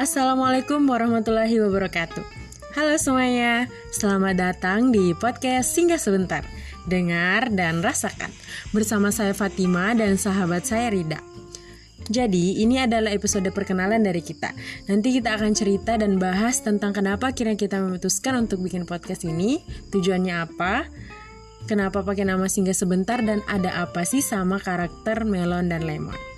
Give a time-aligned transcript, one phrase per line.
[0.00, 2.24] Assalamualaikum warahmatullahi wabarakatuh.
[2.72, 6.40] Halo semuanya, selamat datang di podcast Singgah Sebentar.
[6.88, 8.32] Dengar dan rasakan
[8.72, 11.20] bersama saya Fatima dan sahabat saya Rida.
[12.08, 14.56] Jadi, ini adalah episode perkenalan dari kita.
[14.88, 19.60] Nanti kita akan cerita dan bahas tentang kenapa akhirnya kita memutuskan untuk bikin podcast ini,
[19.92, 20.88] tujuannya apa,
[21.68, 26.29] kenapa pakai nama Singgah Sebentar, dan ada apa sih sama karakter Melon dan Lemon.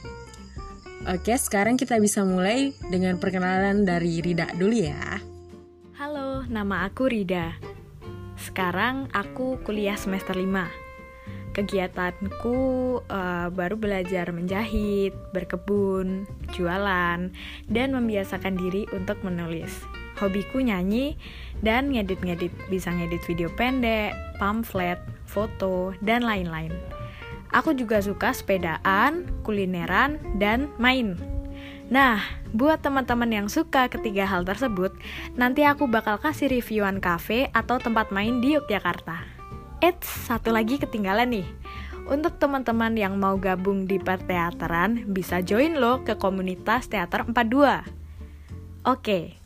[1.02, 5.18] Oke, sekarang kita bisa mulai dengan perkenalan dari Rida dulu ya.
[5.98, 7.58] Halo, nama aku Rida.
[8.38, 11.58] Sekarang aku kuliah semester 5.
[11.58, 12.58] Kegiatanku
[13.10, 16.22] uh, baru belajar menjahit, berkebun,
[16.54, 17.34] jualan,
[17.66, 19.82] dan membiasakan diri untuk menulis.
[20.22, 21.18] Hobiku nyanyi
[21.66, 26.70] dan ngedit-ngedit, bisa ngedit video pendek, pamflet, foto, dan lain-lain.
[27.52, 31.20] Aku juga suka sepedaan, kulineran, dan main.
[31.92, 32.24] Nah,
[32.56, 34.96] buat teman-teman yang suka ketiga hal tersebut,
[35.36, 39.20] nanti aku bakal kasih reviewan cafe atau tempat main di Yogyakarta.
[39.84, 41.48] Eits, satu lagi ketinggalan nih.
[42.08, 47.84] Untuk teman-teman yang mau gabung di perteateran, bisa join lo ke komunitas Teater 42.
[48.88, 49.36] Oke,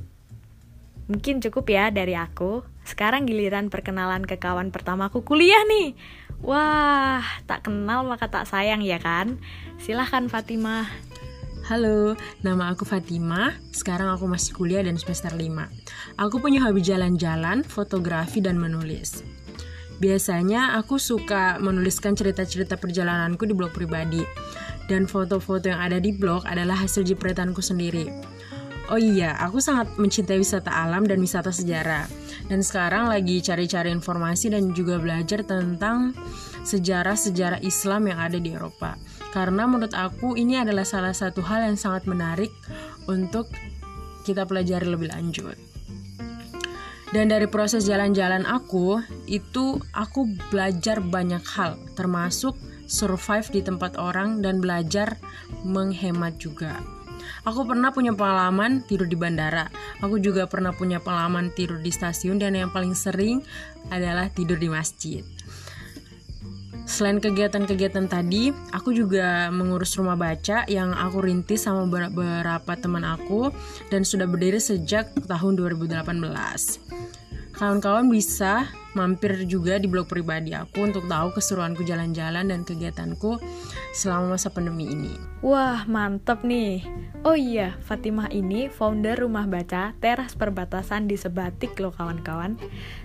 [1.10, 2.62] mungkin cukup ya dari aku.
[2.86, 5.98] Sekarang giliran perkenalan ke kawan pertamaku kuliah nih.
[6.44, 9.40] Wah, tak kenal maka tak sayang ya kan?
[9.80, 10.84] Silahkan Fatimah.
[11.66, 13.56] Halo, nama aku Fatimah.
[13.72, 15.40] Sekarang aku masih kuliah dan semester 5.
[16.20, 19.24] Aku punya hobi jalan-jalan, fotografi, dan menulis.
[19.96, 24.20] Biasanya aku suka menuliskan cerita-cerita perjalananku di blog pribadi.
[24.86, 28.06] Dan foto-foto yang ada di blog adalah hasil jepretanku sendiri.
[28.86, 32.06] Oh iya, aku sangat mencintai wisata alam dan wisata sejarah
[32.46, 36.14] dan sekarang lagi cari-cari informasi dan juga belajar tentang
[36.62, 38.94] sejarah-sejarah Islam yang ada di Eropa.
[39.34, 42.50] Karena menurut aku ini adalah salah satu hal yang sangat menarik
[43.10, 43.50] untuk
[44.22, 45.58] kita pelajari lebih lanjut.
[47.10, 48.98] Dan dari proses jalan-jalan aku,
[49.30, 55.18] itu aku belajar banyak hal, termasuk survive di tempat orang dan belajar
[55.62, 56.95] menghemat juga.
[57.46, 59.70] Aku pernah punya pengalaman tidur di bandara.
[60.02, 63.38] Aku juga pernah punya pengalaman tidur di stasiun dan yang paling sering
[63.86, 65.22] adalah tidur di masjid.
[66.86, 73.54] Selain kegiatan-kegiatan tadi, aku juga mengurus rumah baca yang aku rintis sama beberapa teman aku
[73.94, 76.02] dan sudah berdiri sejak tahun 2018.
[77.54, 83.36] Kawan-kawan bisa mampir juga di blog pribadi aku untuk tahu keseruanku jalan-jalan dan kegiatanku
[83.92, 85.12] selama masa pandemi ini.
[85.44, 86.80] Wah, mantep nih.
[87.22, 92.56] Oh iya, Fatimah ini founder rumah baca Teras Perbatasan di Sebatik loh kawan-kawan.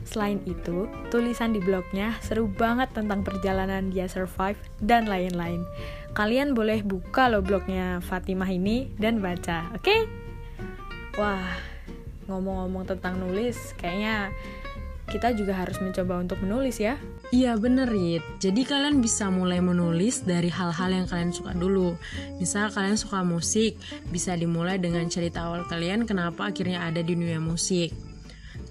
[0.07, 5.67] Selain itu, tulisan di blognya seru banget tentang perjalanan dia survive dan lain-lain.
[6.15, 9.83] Kalian boleh buka loh blognya Fatimah ini dan baca, oke?
[9.83, 10.01] Okay?
[11.19, 11.59] Wah,
[12.31, 14.31] ngomong-ngomong tentang nulis, kayaknya
[15.11, 16.95] kita juga harus mencoba untuk menulis ya.
[17.35, 21.95] Iya bener Rit, jadi kalian bisa mulai menulis dari hal-hal yang kalian suka dulu
[22.39, 23.75] Misal kalian suka musik,
[24.11, 27.91] bisa dimulai dengan cerita awal kalian kenapa akhirnya ada di dunia musik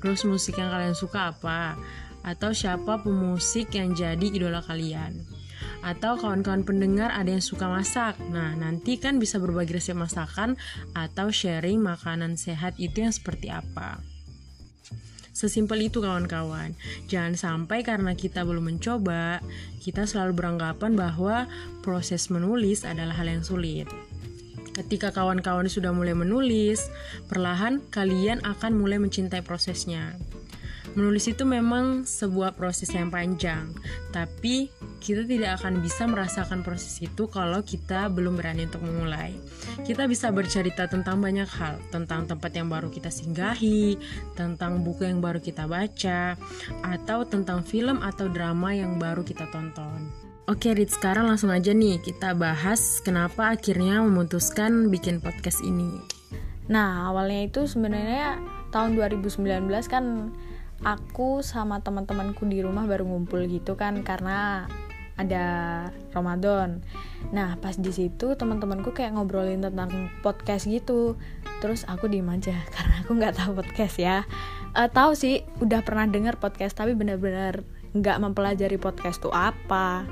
[0.00, 1.76] Terus musik yang kalian suka apa?
[2.24, 5.40] Atau siapa pemusik yang jadi idola kalian?
[5.80, 8.16] atau kawan-kawan pendengar ada yang suka masak.
[8.28, 10.60] Nah, nanti kan bisa berbagi resep masakan
[10.92, 14.09] atau sharing makanan sehat itu yang seperti apa.
[15.40, 16.76] Sesimpel itu kawan-kawan.
[17.08, 19.40] Jangan sampai karena kita belum mencoba,
[19.80, 21.48] kita selalu beranggapan bahwa
[21.80, 23.88] proses menulis adalah hal yang sulit.
[24.76, 26.92] Ketika kawan-kawan sudah mulai menulis,
[27.32, 30.20] perlahan kalian akan mulai mencintai prosesnya.
[30.98, 33.70] Menulis itu memang sebuah proses yang panjang,
[34.10, 39.32] tapi kita tidak akan bisa merasakan proses itu kalau kita belum berani untuk memulai.
[39.86, 43.96] Kita bisa bercerita tentang banyak hal, tentang tempat yang baru kita singgahi,
[44.34, 46.34] tentang buku yang baru kita baca,
[46.82, 50.30] atau tentang film atau drama yang baru kita tonton.
[50.50, 56.02] Oke, Rit, sekarang langsung aja nih kita bahas kenapa akhirnya memutuskan bikin podcast ini.
[56.66, 58.42] Nah, awalnya itu sebenarnya
[58.74, 59.46] tahun 2019
[59.86, 60.34] kan
[60.80, 64.64] aku sama teman-temanku di rumah baru ngumpul gitu kan karena
[65.20, 65.44] ada
[66.16, 66.80] Ramadan.
[67.36, 71.20] Nah, pas di situ teman-temanku kayak ngobrolin tentang podcast gitu.
[71.60, 74.24] Terus aku diem aja karena aku nggak tahu podcast ya.
[74.72, 77.60] Uh, tahu sih, udah pernah denger podcast tapi benar-benar
[77.92, 80.08] nggak mempelajari podcast tuh apa.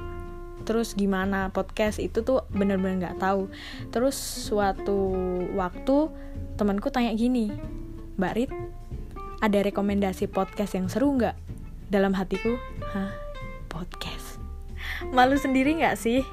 [0.69, 3.49] Terus gimana podcast itu tuh bener-bener nggak tahu.
[3.88, 5.09] Terus suatu
[5.56, 6.12] waktu
[6.61, 7.49] temanku tanya gini,
[8.21, 8.53] Mbak Rit,
[9.38, 11.37] ada rekomendasi podcast yang seru nggak?
[11.88, 12.58] Dalam hatiku,
[12.90, 13.14] hah,
[13.70, 14.43] podcast.
[15.14, 16.26] Malu sendiri nggak sih?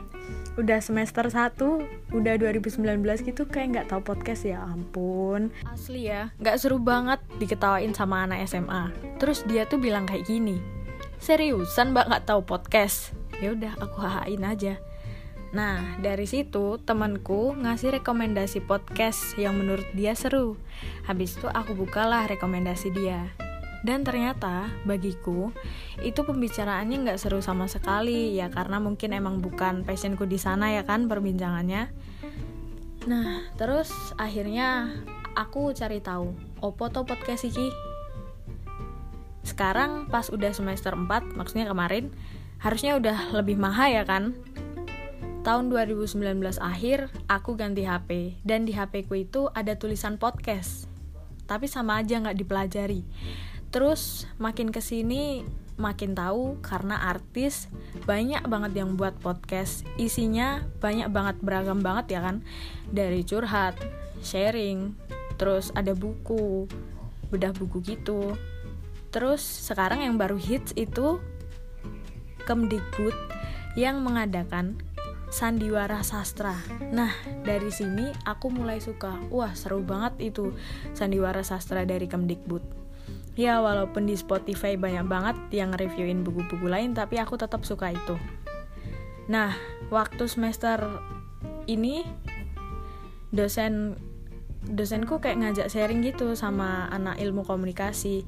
[0.55, 2.79] udah semester 1 udah 2019
[3.27, 8.47] gitu kayak nggak tahu podcast ya ampun asli ya nggak seru banget diketawain sama anak
[8.47, 8.87] SMA
[9.19, 10.63] terus dia tuh bilang kayak gini
[11.19, 13.11] seriusan mbak nggak tahu podcast
[13.43, 14.79] ya udah aku hahain aja
[15.55, 20.59] Nah, dari situ temanku ngasih rekomendasi podcast yang menurut dia seru.
[21.07, 23.31] Habis itu aku bukalah rekomendasi dia.
[23.79, 25.55] Dan ternyata bagiku
[26.03, 30.83] itu pembicaraannya nggak seru sama sekali ya karena mungkin emang bukan passionku di sana ya
[30.83, 31.87] kan perbincangannya.
[33.07, 34.91] Nah terus akhirnya
[35.39, 37.71] aku cari tahu opo to podcast iki.
[39.47, 42.11] Sekarang pas udah semester 4 maksudnya kemarin
[42.59, 44.33] harusnya udah lebih mahal ya kan
[45.45, 50.89] tahun 2019 akhir aku ganti HP dan di HP ku itu ada tulisan podcast.
[51.45, 53.05] Tapi sama aja nggak dipelajari.
[53.69, 55.45] Terus makin ke sini
[55.77, 57.69] makin tahu karena artis
[58.09, 59.85] banyak banget yang buat podcast.
[60.01, 62.41] Isinya banyak banget beragam banget ya kan?
[62.89, 63.77] Dari curhat
[64.25, 64.97] sharing
[65.37, 66.65] terus ada buku
[67.29, 68.33] bedah buku gitu.
[69.13, 71.21] Terus sekarang yang baru hits itu
[72.49, 73.13] Kemdikbud
[73.77, 74.81] yang mengadakan
[75.29, 76.55] sandiwara sastra.
[76.93, 77.11] Nah,
[77.45, 79.17] dari sini aku mulai suka.
[79.29, 80.53] Wah, seru banget itu
[80.93, 82.63] sandiwara sastra dari Kemdikbud.
[83.35, 88.15] Ya walaupun di Spotify banyak banget yang reviewin buku-buku lain tapi aku tetap suka itu.
[89.27, 89.51] Nah,
[89.91, 90.79] waktu semester
[91.67, 92.07] ini
[93.35, 93.99] dosen
[94.65, 98.25] dosenku kayak ngajak sharing gitu sama anak ilmu komunikasi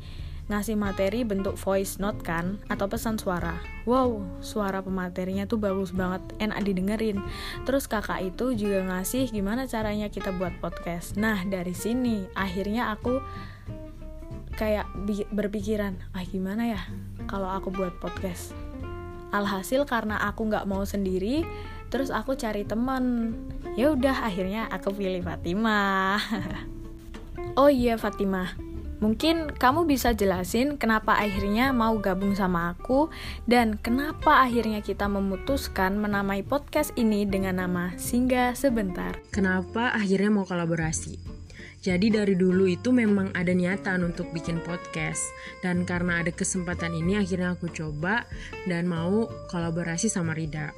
[0.47, 3.59] ngasih materi bentuk voice note kan atau pesan suara.
[3.83, 7.19] Wow suara pematerinya tuh bagus banget enak didengerin.
[7.67, 11.19] Terus kakak itu juga ngasih gimana caranya kita buat podcast.
[11.19, 13.19] Nah dari sini akhirnya aku
[14.57, 14.89] kayak
[15.29, 16.81] berpikiran ah gimana ya
[17.27, 18.55] kalau aku buat podcast?
[19.35, 21.43] Alhasil karena aku nggak mau sendiri
[21.91, 23.35] terus aku cari teman.
[23.75, 26.15] Ya udah akhirnya aku pilih Fatima
[27.61, 28.66] oh iya Fatima
[28.97, 33.13] Mungkin kamu bisa jelasin kenapa akhirnya mau gabung sama aku
[33.45, 39.13] dan kenapa akhirnya kita memutuskan menamai podcast ini dengan nama Singgah Sebentar.
[39.29, 41.37] Kenapa akhirnya mau kolaborasi?
[41.77, 45.21] Jadi dari dulu itu memang ada niatan untuk bikin podcast
[45.61, 48.25] dan karena ada kesempatan ini akhirnya aku coba
[48.65, 50.73] dan mau kolaborasi sama Rida.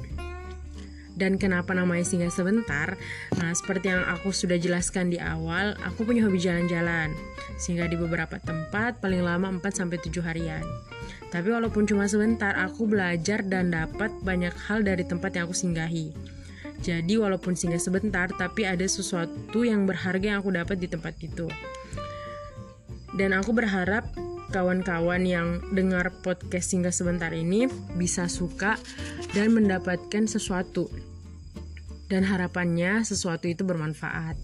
[1.19, 2.95] Dan kenapa namanya singgah sebentar?
[3.35, 7.11] Nah, seperti yang aku sudah jelaskan di awal, aku punya hobi jalan-jalan.
[7.59, 10.63] Sehingga di beberapa tempat paling lama 4 sampai 7 harian.
[11.27, 16.15] Tapi walaupun cuma sebentar, aku belajar dan dapat banyak hal dari tempat yang aku singgahi.
[16.79, 21.51] Jadi walaupun singgah sebentar, tapi ada sesuatu yang berharga yang aku dapat di tempat itu.
[23.11, 24.07] Dan aku berharap
[24.49, 27.69] kawan-kawan yang dengar podcast singgah sebentar ini
[27.99, 28.79] bisa suka
[29.35, 30.89] dan mendapatkan sesuatu.
[32.09, 34.35] Dan harapannya sesuatu itu bermanfaat.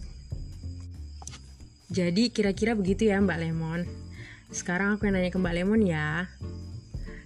[1.90, 3.82] Jadi kira-kira begitu ya Mbak Lemon.
[4.54, 6.30] Sekarang aku yang nanya ke Mbak Lemon ya.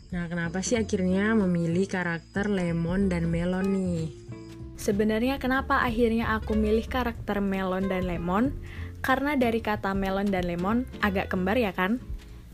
[0.09, 4.09] Nah, kenapa sih akhirnya memilih karakter lemon dan melon nih?
[4.73, 8.49] Sebenarnya kenapa akhirnya aku milih karakter melon dan lemon?
[9.05, 12.01] Karena dari kata melon dan lemon agak kembar ya kan?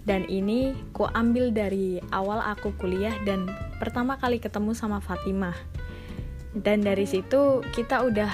[0.04, 3.48] Dan ini ku ambil dari awal aku kuliah dan
[3.80, 5.56] pertama kali ketemu sama Fatimah.
[6.56, 8.32] Dan dari situ kita udah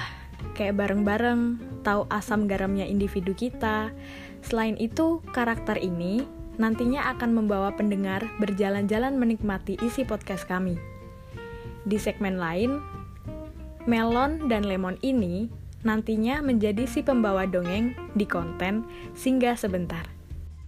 [0.54, 3.90] kayak bareng-bareng tahu asam garamnya individu kita.
[4.46, 6.26] Selain itu, karakter ini
[6.62, 10.78] nantinya akan membawa pendengar berjalan-jalan menikmati isi podcast kami.
[11.90, 12.78] Di segmen lain,
[13.90, 15.50] melon dan lemon ini
[15.82, 18.86] nantinya menjadi si pembawa dongeng di konten
[19.18, 20.21] Singgah Sebentar.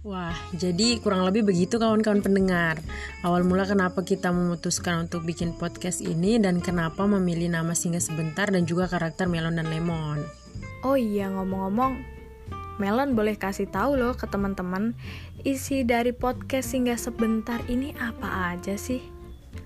[0.04, 2.76] Wah, jadi kurang lebih begitu kawan-kawan pendengar.
[3.24, 8.52] Awal mula kenapa kita memutuskan untuk bikin podcast ini dan kenapa memilih nama Singgah Sebentar
[8.52, 10.20] dan juga karakter Melon dan Lemon.
[10.84, 12.04] Oh iya, ngomong-ngomong,
[12.76, 14.92] Melon boleh kasih tahu loh ke teman-teman
[15.40, 19.13] isi dari podcast Singgah Sebentar ini apa aja sih?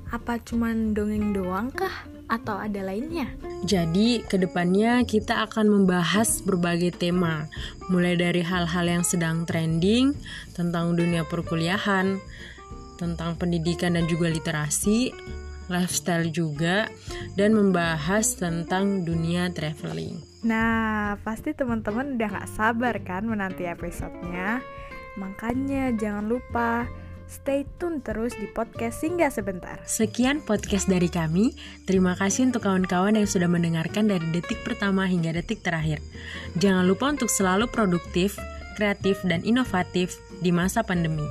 [0.08, 2.18] Apa cuman dongeng doang kah?
[2.28, 3.26] atau ada lainnya?
[3.64, 7.48] Jadi, ke depannya kita akan membahas berbagai tema,
[7.88, 10.14] mulai dari hal-hal yang sedang trending
[10.54, 12.20] tentang dunia perkuliahan,
[13.00, 15.10] tentang pendidikan dan juga literasi,
[15.72, 16.86] lifestyle juga,
[17.34, 20.20] dan membahas tentang dunia traveling.
[20.46, 24.62] Nah, pasti teman-teman udah gak sabar kan menanti episodenya.
[25.18, 26.86] Makanya jangan lupa
[27.28, 29.76] Stay tune terus di podcast Singgah Sebentar.
[29.85, 31.52] Sekian podcast dari kami.
[31.85, 36.00] Terima kasih untuk kawan-kawan yang sudah mendengarkan dari detik pertama hingga detik terakhir.
[36.56, 38.40] Jangan lupa untuk selalu produktif,
[38.80, 41.28] kreatif, dan inovatif di masa pandemi.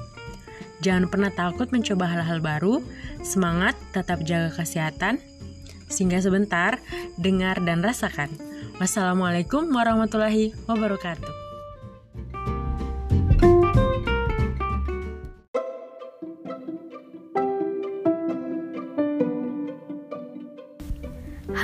[0.85, 2.85] Jangan pernah takut mencoba hal-hal baru.
[3.25, 5.17] Semangat, tetap jaga kesehatan.
[5.89, 6.77] Singgah sebentar,
[7.17, 8.29] dengar dan rasakan.
[8.77, 11.36] Wassalamualaikum warahmatullahi wabarakatuh.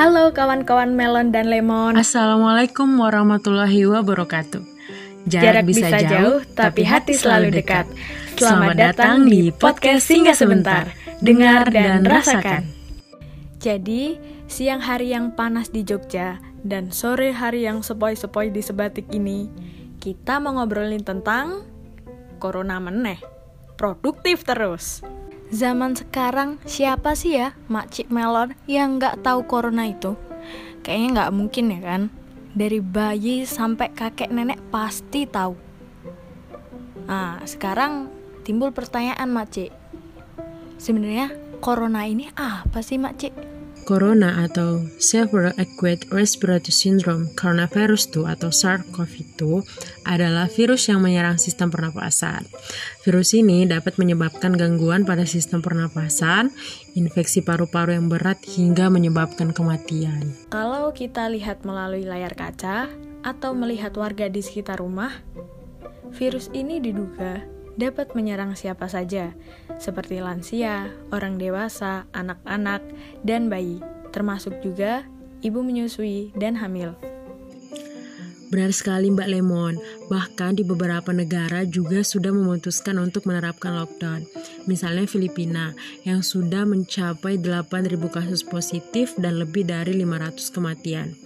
[0.03, 1.95] Halo kawan-kawan melon dan lemon.
[1.95, 4.59] Assalamualaikum warahmatullahi wabarakatuh.
[5.23, 7.87] Jarak, Jarak bisa, bisa jauh, tapi hati selalu dekat.
[8.35, 10.91] Selamat, Selamat datang di podcast Singgah Sebentar.
[11.23, 12.67] Dengar dan rasakan.
[13.63, 14.19] Jadi,
[14.51, 16.35] siang hari yang panas di Jogja
[16.67, 19.47] dan sore hari yang sepoi-sepoi di Sebatik ini,
[20.03, 21.63] kita mau ngobrolin tentang
[22.43, 23.23] Corona meneh.
[23.79, 24.99] Produktif terus.
[25.53, 30.17] Zaman sekarang siapa sih ya makcik melon yang nggak tahu corona itu?
[30.81, 32.01] Kayaknya nggak mungkin ya kan?
[32.57, 35.53] Dari bayi sampai kakek nenek pasti tahu.
[37.05, 38.09] Nah, sekarang
[38.41, 39.69] timbul pertanyaan makcik.
[40.81, 41.29] Sebenarnya
[41.61, 43.52] corona ini apa sih makcik?
[43.83, 49.61] Corona atau Severe Acute Respiratory Syndrome Coronavirus 2 atau SARS-CoV-2
[50.07, 52.47] adalah virus yang menyerang sistem pernapasan.
[53.03, 56.49] Virus ini dapat menyebabkan gangguan pada sistem pernapasan,
[56.97, 60.33] infeksi paru-paru yang berat hingga menyebabkan kematian.
[60.49, 62.89] Kalau kita lihat melalui layar kaca
[63.21, 65.13] atau melihat warga di sekitar rumah,
[66.17, 69.33] virus ini diduga dapat menyerang siapa saja,
[69.81, 72.81] seperti lansia, orang dewasa, anak-anak,
[73.25, 73.81] dan bayi,
[74.13, 75.05] termasuk juga
[75.41, 76.95] ibu menyusui dan hamil.
[78.53, 79.81] Benar sekali Mbak Lemon,
[80.13, 84.29] bahkan di beberapa negara juga sudah memutuskan untuk menerapkan lockdown.
[84.69, 85.73] Misalnya Filipina
[86.05, 91.17] yang sudah mencapai 8.000 kasus positif dan lebih dari 500 kematian.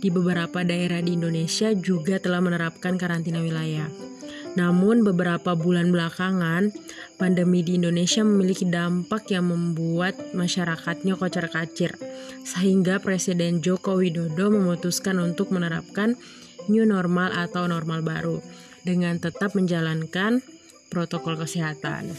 [0.00, 4.11] Di beberapa daerah di Indonesia juga telah menerapkan karantina wilayah.
[4.52, 6.68] Namun beberapa bulan belakangan,
[7.16, 11.96] pandemi di Indonesia memiliki dampak yang membuat masyarakatnya kocar-kacir.
[12.44, 16.20] Sehingga Presiden Joko Widodo memutuskan untuk menerapkan
[16.68, 18.38] new normal atau normal baru
[18.84, 20.44] dengan tetap menjalankan
[20.92, 22.12] protokol kesehatan.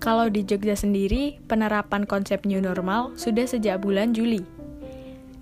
[0.00, 4.55] Kalau di Jogja sendiri, penerapan konsep new normal sudah sejak bulan Juli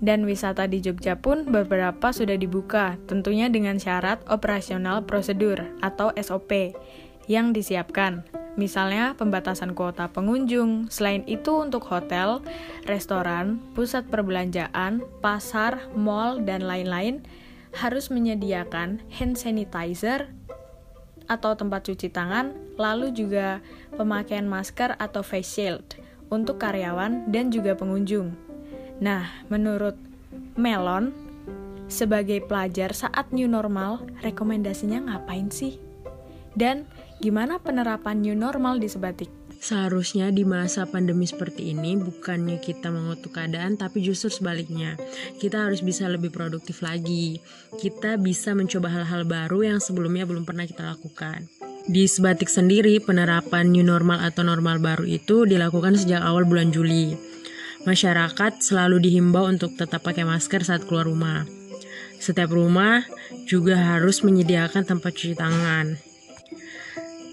[0.05, 6.77] dan wisata di Jogja pun beberapa sudah dibuka, tentunya dengan syarat operasional prosedur atau SOP
[7.25, 8.21] yang disiapkan.
[8.55, 12.39] Misalnya pembatasan kuota pengunjung, selain itu untuk hotel,
[12.87, 17.25] restoran, pusat perbelanjaan, pasar, mall, dan lain-lain
[17.75, 20.31] harus menyediakan hand sanitizer
[21.27, 23.59] atau tempat cuci tangan, lalu juga
[23.97, 25.99] pemakaian masker atau face shield
[26.31, 28.44] untuk karyawan dan juga pengunjung.
[29.03, 29.99] Nah, menurut
[30.55, 31.11] Melon,
[31.91, 35.77] sebagai pelajar saat new normal, rekomendasinya ngapain sih?
[36.55, 36.87] Dan
[37.19, 39.27] gimana penerapan new normal di Sebatik?
[39.59, 44.95] Seharusnya di masa pandemi seperti ini bukannya kita mengutuk keadaan tapi justru sebaliknya.
[45.41, 47.41] Kita harus bisa lebih produktif lagi.
[47.75, 51.49] Kita bisa mencoba hal-hal baru yang sebelumnya belum pernah kita lakukan.
[51.85, 57.35] Di Sebatik sendiri, penerapan new normal atau normal baru itu dilakukan sejak awal bulan Juli
[57.85, 61.45] masyarakat selalu dihimbau untuk tetap pakai masker saat keluar rumah.
[62.17, 63.05] Setiap rumah
[63.45, 65.95] juga harus menyediakan tempat cuci tangan.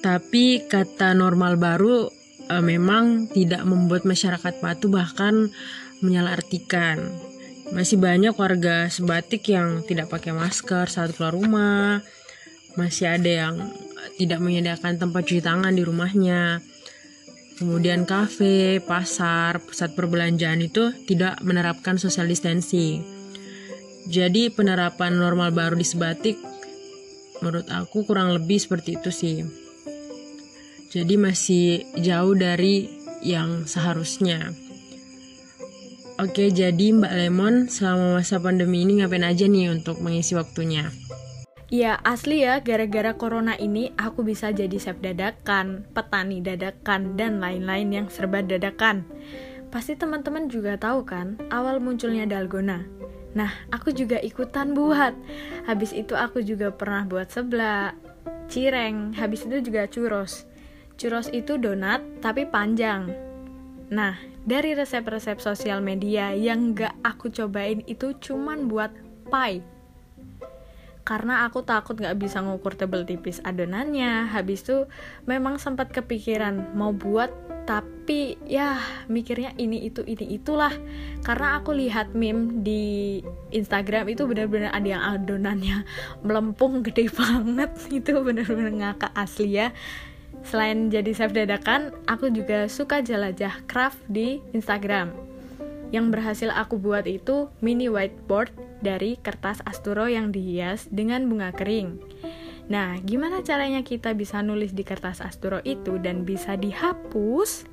[0.04, 2.10] Tapi kata normal baru
[2.50, 5.48] e, memang tidak membuat masyarakat patuh bahkan
[6.04, 7.00] menyalahartikan.
[7.72, 12.04] Masih banyak warga sebatik yang tidak pakai masker saat keluar rumah.
[12.76, 13.54] Masih ada yang
[14.20, 16.60] tidak menyediakan tempat cuci tangan di rumahnya
[17.62, 23.06] kemudian kafe, pasar, pusat perbelanjaan itu tidak menerapkan social distancing.
[24.10, 26.34] Jadi penerapan normal baru di Sebatik
[27.38, 29.46] menurut aku kurang lebih seperti itu sih.
[30.90, 32.90] Jadi masih jauh dari
[33.22, 34.50] yang seharusnya.
[36.18, 40.90] Oke, jadi Mbak Lemon selama masa pandemi ini ngapain aja nih untuk mengisi waktunya?
[41.72, 47.88] Ya asli ya, gara-gara corona ini aku bisa jadi chef dadakan, petani dadakan, dan lain-lain
[47.88, 49.08] yang serba dadakan.
[49.72, 52.84] Pasti teman-teman juga tahu kan, awal munculnya dalgona.
[53.32, 55.16] Nah, aku juga ikutan buat.
[55.64, 57.96] Habis itu aku juga pernah buat seblak,
[58.52, 60.44] cireng, habis itu juga churros.
[61.00, 63.08] Churros itu donat, tapi panjang.
[63.88, 68.92] Nah, dari resep-resep sosial media yang gak aku cobain itu cuman buat
[69.32, 69.71] pie
[71.12, 74.32] karena aku takut gak bisa ngukur tebel tipis adonannya.
[74.32, 74.88] Habis itu
[75.28, 77.28] memang sempat kepikiran mau buat
[77.68, 78.80] tapi ya
[79.12, 80.72] mikirnya ini itu ini itulah.
[81.20, 83.20] Karena aku lihat meme di
[83.52, 85.84] Instagram itu benar-benar ada yang adonannya
[86.24, 87.76] melempung gede banget.
[88.00, 89.68] Itu benar-benar ngakak asli ya.
[90.48, 95.12] Selain jadi chef dadakan aku juga suka jelajah craft di Instagram.
[95.92, 102.02] Yang berhasil aku buat itu mini whiteboard dari kertas asturo yang dihias dengan bunga kering.
[102.68, 107.66] Nah, gimana caranya kita bisa nulis di kertas asturo itu dan bisa dihapus?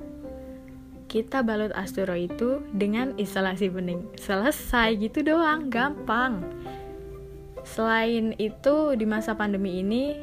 [1.10, 4.06] Kita balut asturo itu dengan instalasi bening.
[4.14, 6.46] Selesai gitu doang, gampang.
[7.66, 10.14] Selain itu, di masa pandemi ini,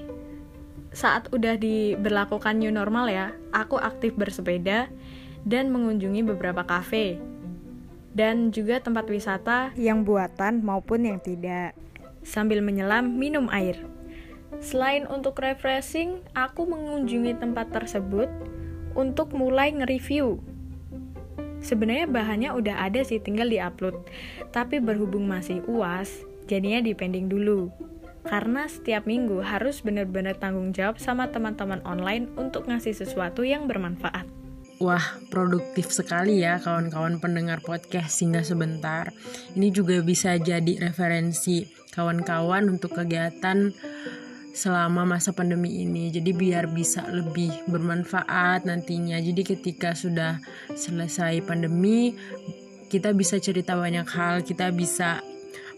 [0.96, 4.90] saat udah diberlakukan new normal ya, aku aktif bersepeda
[5.46, 7.20] dan mengunjungi beberapa kafe
[8.18, 11.78] dan juga tempat wisata yang buatan maupun yang tidak.
[12.26, 13.78] Sambil menyelam minum air.
[14.58, 18.26] Selain untuk refreshing, aku mengunjungi tempat tersebut
[18.98, 20.42] untuk mulai nge-review.
[21.62, 24.02] Sebenarnya bahannya udah ada sih, tinggal di-upload.
[24.50, 27.70] Tapi berhubung masih UAS, jadinya dipending dulu.
[28.26, 34.37] Karena setiap minggu harus benar-benar tanggung jawab sama teman-teman online untuk ngasih sesuatu yang bermanfaat.
[34.78, 35.02] Wah,
[35.34, 39.10] produktif sekali ya kawan-kawan pendengar podcast hingga sebentar.
[39.58, 41.66] Ini juga bisa jadi referensi
[41.98, 43.74] kawan-kawan untuk kegiatan
[44.54, 46.14] selama masa pandemi ini.
[46.14, 49.18] Jadi biar bisa lebih bermanfaat nantinya.
[49.18, 50.38] Jadi ketika sudah
[50.78, 52.14] selesai pandemi,
[52.94, 55.26] kita bisa cerita banyak hal, kita bisa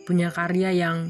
[0.03, 1.07] punya karya yang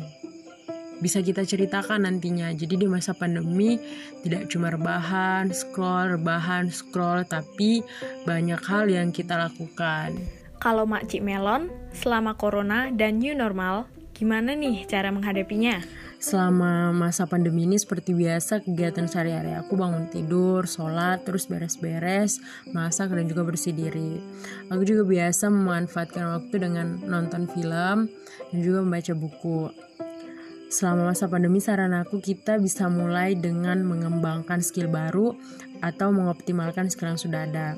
[1.00, 2.52] bisa kita ceritakan nantinya.
[2.52, 3.80] Jadi di masa pandemi
[4.24, 7.84] tidak cuma rebahan, scroll, rebahan, scroll, tapi
[8.24, 10.16] banyak hal yang kita lakukan.
[10.60, 15.80] Kalau Makcik Melon, selama corona dan new normal, gimana nih cara menghadapinya?
[16.20, 22.44] Selama masa pandemi ini seperti biasa kegiatan sehari-hari aku bangun tidur, sholat, terus beres-beres,
[22.76, 24.20] masak dan juga bersih diri.
[24.68, 28.12] Aku juga biasa memanfaatkan waktu dengan nonton film
[28.52, 29.72] dan juga membaca buku.
[30.70, 35.34] Selama masa pandemi saran aku kita bisa mulai dengan mengembangkan skill baru
[35.82, 37.74] atau mengoptimalkan skill yang sudah ada.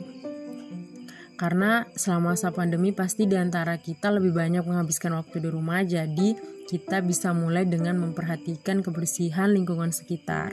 [1.39, 6.36] Karena selama masa pandemi pasti di antara kita lebih banyak menghabiskan waktu di rumah, jadi
[6.67, 10.51] kita bisa mulai dengan memperhatikan kebersihan lingkungan sekitar.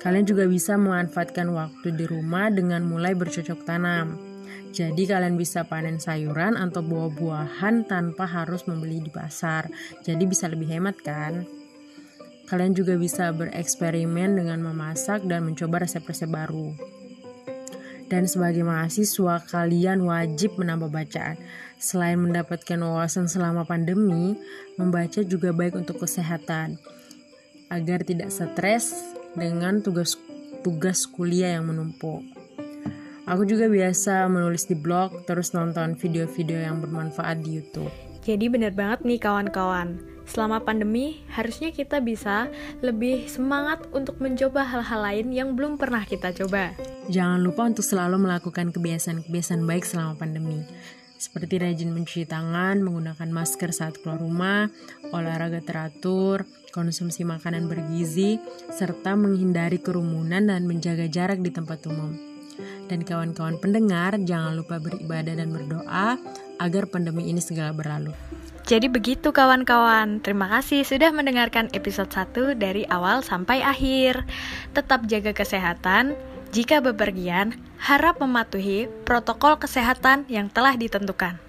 [0.00, 4.31] Kalian juga bisa memanfaatkan waktu di rumah dengan mulai bercocok tanam.
[4.72, 9.68] Jadi kalian bisa panen sayuran atau buah-buahan tanpa harus membeli di pasar.
[10.00, 11.44] Jadi bisa lebih hemat kan?
[12.48, 16.72] Kalian juga bisa bereksperimen dengan memasak dan mencoba resep-resep baru.
[18.12, 21.40] Dan sebagai mahasiswa, kalian wajib menambah bacaan.
[21.80, 24.36] Selain mendapatkan wawasan selama pandemi,
[24.76, 26.76] membaca juga baik untuk kesehatan.
[27.72, 32.41] Agar tidak stres dengan tugas-tugas kuliah yang menumpuk.
[33.22, 37.90] Aku juga biasa menulis di blog, terus nonton video-video yang bermanfaat di YouTube.
[38.26, 40.02] Jadi bener banget nih kawan-kawan.
[40.26, 42.50] Selama pandemi, harusnya kita bisa
[42.82, 46.74] lebih semangat untuk mencoba hal-hal lain yang belum pernah kita coba.
[47.10, 50.66] Jangan lupa untuk selalu melakukan kebiasaan-kebiasaan baik selama pandemi.
[51.22, 54.66] Seperti rajin mencuci tangan, menggunakan masker saat keluar rumah,
[55.14, 56.42] olahraga teratur,
[56.74, 58.42] konsumsi makanan bergizi,
[58.74, 62.31] serta menghindari kerumunan dan menjaga jarak di tempat umum.
[62.92, 66.20] Dan kawan-kawan pendengar, jangan lupa beribadah dan berdoa
[66.60, 68.12] agar pandemi ini segera berlalu.
[68.68, 74.28] Jadi begitu kawan-kawan, terima kasih sudah mendengarkan episode 1 dari awal sampai akhir.
[74.76, 76.20] Tetap jaga kesehatan,
[76.52, 81.40] jika bepergian, harap mematuhi protokol kesehatan yang telah ditentukan.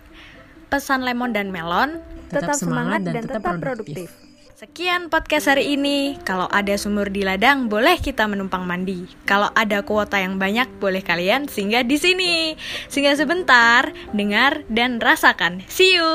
[0.71, 1.99] Pesan Lemon dan Melon,
[2.32, 4.08] tetap, tetap semangat dan, dan tetap, produktif.
[4.08, 4.22] produktif.
[4.63, 6.15] Sekian podcast hari ini.
[6.23, 9.12] Kalau ada sumur di ladang, boleh kita menumpang mandi.
[9.28, 12.56] Kalau ada kuota yang banyak, boleh kalian singgah di sini.
[12.88, 15.67] Singgah sebentar, dengar dan rasakan.
[15.67, 16.08] See you.